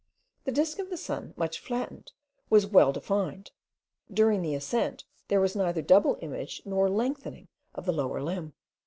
[0.45, 2.11] The disc of the sun, much flattened,
[2.49, 3.51] was well defined;
[4.11, 8.53] during the ascent there was neither double image nor lengthening of the lower limb.